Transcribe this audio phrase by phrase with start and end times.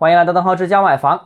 [0.00, 1.20] 欢迎来到邓浩之家买房。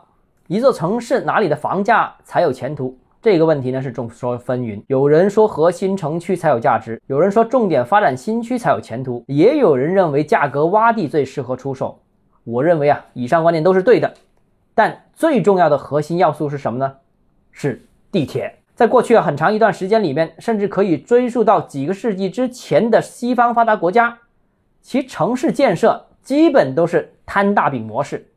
[0.46, 2.96] 一座城市哪里的房价才有前途？
[3.20, 4.82] 这个问题呢是众说纷纭。
[4.86, 12.00] 有人说核心城区才有价值，有人说重点发展新区才有前途，也有人认为价格洼地最适合出手。
[12.44, 14.10] 我认为啊，以上观点都是对的。
[14.74, 16.94] 但最重要的核心要素是什么呢？
[17.50, 18.54] 是地铁。
[18.74, 24.16] 在过去啊很长一段时间里面，甚至可以追溯到几个世纪之前的西方发达国家，
[24.80, 28.30] 其城市建设基本都是摊大饼模式。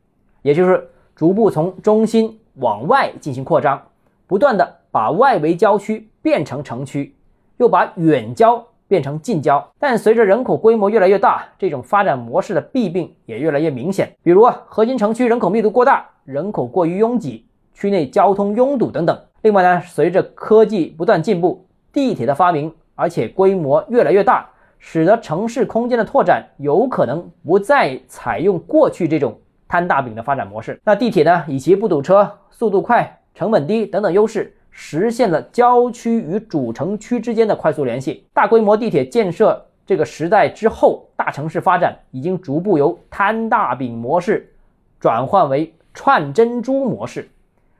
[0.46, 3.82] 也就是逐步从中心往外进行扩张，
[4.28, 7.12] 不断的把外围郊区变成城区，
[7.56, 9.68] 又把远郊变成近郊。
[9.80, 14.14] 但随着人口规模越来越大，这种发展模式的弊病也越来越明显。
[14.22, 19.20] 比如啊，核心城区人口密度过大，人口过于拥挤，区内交通拥堵等等。
[19.42, 29.36] 另外呢，随着科技不断进步，地铁的发明，而且规模越来越大，使得城市空间的拓展有可能不再采用过去这种。
[29.68, 31.44] 摊大饼的发展模式，那地铁呢？
[31.48, 38.24] 以其不堵车、速度快、成本低等等优势，实现了郊区与主城区之间的快速联系。
[38.32, 44.52] 大规模地铁建设这个时代之后，大城市发展已经逐步由摊大饼模式
[45.00, 47.28] 转换为串珍珠模式。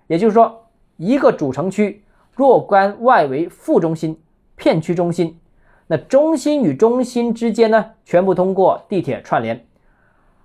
[0.08, 2.02] 也就是说，一个主城区
[2.32, 4.20] 若干外围副中心、
[4.56, 5.38] 片区中心，
[5.86, 9.64] 那中心与中心之间呢，全部通过地铁串联，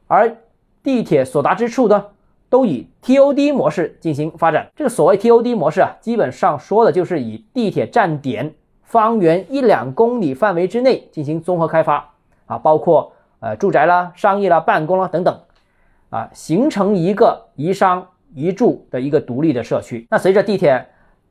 [0.05, 0.37] 而。
[0.83, 2.05] 地铁所达之处呢，
[2.49, 4.69] 都以 TOD 模式进行发展。
[4.75, 12.13] 这个所谓 TOD 模式啊，基本上说的就是以地铁站点方圆一两公里范围之内进行综合开发
[12.45, 15.39] 啊，包括呃住宅啦、商业啦、办公啦等等
[16.09, 20.07] 啊，形成一个宜商宜住的一个独立的社区。
[20.09, 20.85] 那随着地铁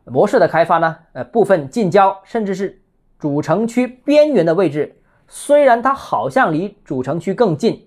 [0.04, 2.80] 模式的开发呢，呃，部分近郊甚至是
[3.18, 4.96] 主城区边缘的位置，
[5.28, 7.84] 虽然它好像离主城区更近。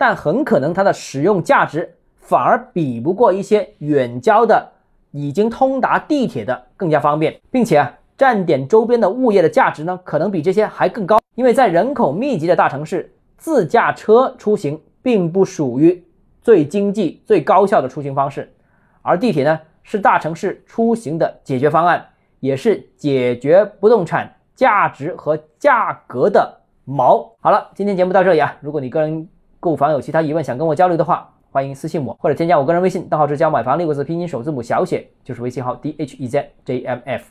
[0.00, 4.66] 但很可能它的使用价值反而比不过一些远郊的
[5.10, 11.20] 已经通达地铁的更加方便，并且啊，站点周边的物业的价值呢，可能比这些还更高。
[11.34, 16.02] 因为在人口密集的大城市，自驾车出行并不属于
[16.40, 18.50] 最经济、最高效的出行方式，
[19.02, 22.02] 而地铁呢，是大城市出行的解决方案，
[22.38, 26.58] 也是解决不动产价值和价格的
[26.88, 27.32] 锚。
[27.40, 29.28] 好了，今天节目到这里啊，如果你个人。
[29.60, 37.24] 购房有其他疑问想跟我交流的话，欢迎私信我或者添加我个人微信，账号是教买房六个字拼音首字母小写，就是微信号 d h e z j m f。